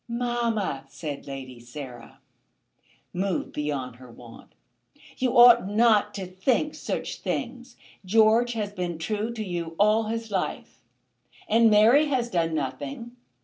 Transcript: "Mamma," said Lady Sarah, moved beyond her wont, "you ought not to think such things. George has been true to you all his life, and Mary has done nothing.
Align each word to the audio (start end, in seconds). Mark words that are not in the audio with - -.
"Mamma," 0.09 0.85
said 0.87 1.27
Lady 1.27 1.59
Sarah, 1.59 2.21
moved 3.13 3.53
beyond 3.53 3.97
her 3.97 4.09
wont, 4.11 4.53
"you 5.19 5.37
ought 5.37 5.67
not 5.69 6.15
to 6.15 6.25
think 6.25 6.73
such 6.73 7.17
things. 7.17 7.77
George 8.03 8.53
has 8.53 8.73
been 8.73 8.97
true 8.97 9.31
to 9.31 9.45
you 9.45 9.75
all 9.77 10.05
his 10.05 10.31
life, 10.31 10.81
and 11.47 11.69
Mary 11.69 12.07
has 12.07 12.31
done 12.31 12.55
nothing. 12.55 13.11